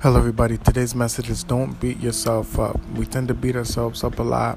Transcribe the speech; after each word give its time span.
Hello, 0.00 0.16
everybody. 0.16 0.56
Today's 0.58 0.94
message 0.94 1.28
is 1.28 1.42
don't 1.42 1.80
beat 1.80 1.98
yourself 1.98 2.56
up. 2.56 2.78
We 2.94 3.04
tend 3.04 3.26
to 3.26 3.34
beat 3.34 3.56
ourselves 3.56 4.04
up 4.04 4.20
a 4.20 4.22
lot 4.22 4.56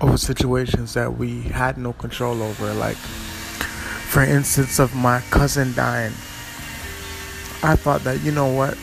over 0.00 0.16
situations 0.16 0.94
that 0.94 1.18
we 1.18 1.40
had 1.40 1.76
no 1.76 1.92
control 1.94 2.40
over. 2.40 2.72
Like, 2.72 2.94
for 2.94 4.22
instance, 4.22 4.78
of 4.78 4.94
my 4.94 5.22
cousin 5.30 5.74
dying. 5.74 6.12
I 7.64 7.74
thought 7.74 8.04
that, 8.04 8.20
you 8.20 8.30
know 8.30 8.46
what? 8.46 8.74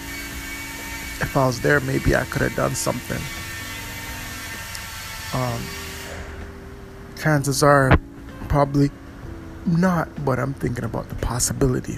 If 1.22 1.38
I 1.38 1.48
was 1.48 1.62
there, 1.62 1.80
maybe 1.80 2.18
I 2.18 2.26
could 2.26 2.42
have 2.42 2.56
done 2.58 2.76
something. 2.76 3.22
Um, 5.34 5.64
chances 7.16 7.64
are 7.64 7.98
probably 8.50 8.92
not, 9.66 10.10
but 10.26 10.38
I'm 10.38 10.54
thinking 10.54 10.84
about 10.84 11.08
the 11.08 11.16
possibility. 11.16 11.98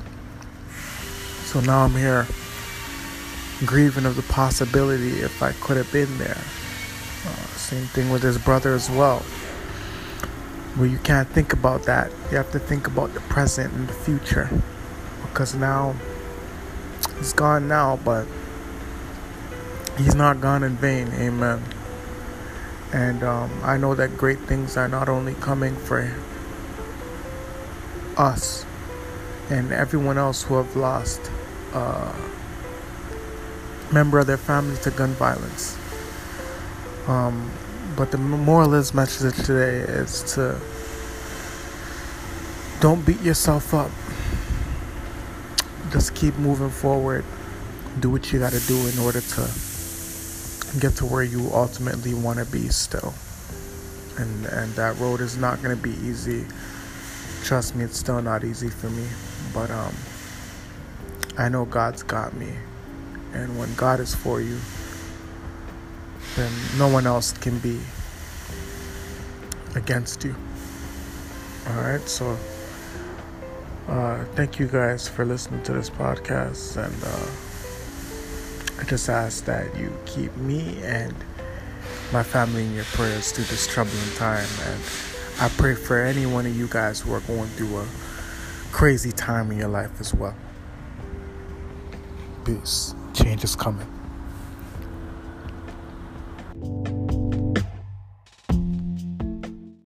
So 1.45 1.59
now 1.62 1.85
I'm 1.85 1.95
here 1.95 2.27
grieving 3.65 4.05
of 4.05 4.15
the 4.15 4.23
possibility 4.23 5.20
if 5.20 5.41
I 5.41 5.51
could 5.53 5.77
have 5.77 5.91
been 5.91 6.17
there. 6.17 6.38
Uh, 7.25 7.45
same 7.55 7.85
thing 7.85 8.09
with 8.09 8.23
his 8.23 8.38
brother 8.38 8.73
as 8.73 8.89
well. 8.89 9.23
Well, 10.77 10.88
you 10.88 10.97
can't 10.99 11.27
think 11.27 11.53
about 11.53 11.83
that. 11.83 12.11
You 12.31 12.38
have 12.38 12.52
to 12.52 12.59
think 12.59 12.88
about 12.88 13.13
the 13.13 13.19
present 13.21 13.73
and 13.73 13.88
the 13.88 13.93
future. 13.93 14.49
Because 15.21 15.53
now, 15.53 15.95
he's 17.17 17.33
gone 17.33 17.67
now, 17.67 17.99
but 18.03 18.25
he's 19.97 20.16
not 20.16 20.41
gone 20.41 20.63
in 20.63 20.75
vain. 20.77 21.09
Amen. 21.13 21.63
And 22.93 23.23
um, 23.23 23.52
I 23.63 23.77
know 23.77 23.95
that 23.95 24.17
great 24.17 24.39
things 24.39 24.75
are 24.75 24.88
not 24.88 25.07
only 25.07 25.33
coming 25.35 25.75
for 25.75 26.13
us 28.17 28.66
and 29.49 29.71
everyone 29.71 30.17
else 30.17 30.43
who 30.43 30.55
have 30.55 30.75
lost 30.75 31.19
uh, 31.73 32.14
member 33.92 34.20
of 34.20 34.28
their 34.28 34.38
family 34.38 34.78
to 34.78 34.92
gun 34.92 35.11
violence. 35.14 35.78
Um, 37.08 37.52
but 37.95 38.11
the 38.11 38.17
moral 38.17 38.67
of 38.67 38.72
this 38.72 38.94
message 38.94 39.36
today 39.45 39.80
is 39.80 40.23
to 40.36 40.59
don't 42.80 43.06
beat 43.06 43.22
yourself 43.22 43.73
up. 43.73 43.92
Just 45.92 46.16
keep 46.16 46.36
moving 46.38 46.70
forward. 46.70 47.23
Do 48.00 48.09
what 48.09 48.31
you 48.31 48.39
got 48.39 48.53
to 48.53 48.59
do 48.61 48.88
in 48.88 48.98
order 49.00 49.22
to 49.22 49.50
get 50.80 50.95
to 50.95 51.05
where 51.05 51.23
you 51.23 51.50
ultimately 51.53 52.14
want 52.14 52.39
to 52.39 52.45
be 52.45 52.70
still. 52.70 53.14
And 54.17 54.45
and 54.45 54.73
that 54.76 54.98
road 55.00 55.22
is 55.22 55.38
not 55.38 55.61
going 55.61 55.76
to 55.76 55.83
be 55.83 55.92
easy. 56.08 56.45
Trust 57.44 57.76
me, 57.76 57.83
it's 57.83 57.98
still 57.98 58.22
not 58.22 58.44
easy 58.44 58.70
for 58.70 58.89
me, 58.89 59.05
but 59.53 59.70
um 59.70 59.94
I 61.38 61.50
know 61.50 61.66
God's 61.66 62.03
got 62.03 62.33
me. 62.36 62.53
And 63.33 63.57
when 63.57 63.73
God 63.75 63.99
is 63.99 64.13
for 64.13 64.41
you, 64.41 64.59
then 66.35 66.51
no 66.77 66.87
one 66.87 67.07
else 67.07 67.31
can 67.31 67.59
be 67.59 67.79
against 69.75 70.23
you. 70.23 70.35
All 71.69 71.81
right, 71.81 72.07
so 72.07 72.37
uh, 73.87 74.23
thank 74.35 74.59
you 74.59 74.67
guys 74.67 75.07
for 75.07 75.25
listening 75.25 75.63
to 75.63 75.73
this 75.73 75.89
podcast, 75.89 76.77
and 76.77 77.03
uh, 77.03 78.81
I 78.81 78.85
just 78.85 79.09
ask 79.09 79.45
that 79.45 79.75
you 79.77 79.91
keep 80.05 80.35
me 80.37 80.77
and 80.83 81.13
my 82.11 82.23
family 82.23 82.65
in 82.65 82.73
your 82.73 82.85
prayers 82.85 83.31
through 83.31 83.45
this 83.45 83.67
troubling 83.67 84.13
time, 84.15 84.47
and 84.65 84.81
I 85.39 85.49
pray 85.49 85.75
for 85.75 86.02
any 86.02 86.25
one 86.25 86.45
of 86.45 86.55
you 86.55 86.67
guys 86.67 87.02
who 87.02 87.13
are 87.13 87.21
going 87.21 87.49
through 87.49 87.77
a 87.77 87.87
crazy 88.71 89.11
time 89.11 89.52
in 89.52 89.57
your 89.57 89.69
life 89.69 89.99
as 89.99 90.13
well. 90.13 90.35
Peace 92.45 92.95
change 93.23 93.44
is 93.44 93.55
coming. 93.55 93.88